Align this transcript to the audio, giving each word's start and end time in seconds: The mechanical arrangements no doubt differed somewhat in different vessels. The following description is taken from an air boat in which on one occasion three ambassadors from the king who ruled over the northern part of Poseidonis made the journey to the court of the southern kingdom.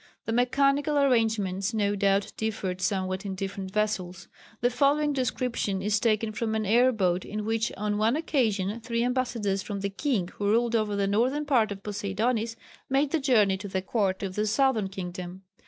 The 0.25 0.33
mechanical 0.33 0.97
arrangements 0.97 1.75
no 1.75 1.95
doubt 1.95 2.33
differed 2.35 2.81
somewhat 2.81 3.23
in 3.23 3.35
different 3.35 3.69
vessels. 3.69 4.27
The 4.61 4.71
following 4.71 5.13
description 5.13 5.83
is 5.83 5.99
taken 5.99 6.31
from 6.31 6.55
an 6.55 6.65
air 6.65 6.91
boat 6.91 7.23
in 7.23 7.45
which 7.45 7.71
on 7.77 7.99
one 7.99 8.15
occasion 8.15 8.79
three 8.81 9.03
ambassadors 9.03 9.61
from 9.61 9.81
the 9.81 9.91
king 9.91 10.29
who 10.29 10.47
ruled 10.49 10.75
over 10.75 10.95
the 10.95 11.05
northern 11.05 11.45
part 11.45 11.71
of 11.71 11.83
Poseidonis 11.83 12.55
made 12.89 13.11
the 13.11 13.19
journey 13.19 13.57
to 13.57 13.67
the 13.67 13.83
court 13.83 14.23
of 14.23 14.33
the 14.33 14.47
southern 14.47 14.87
kingdom. 14.89 15.43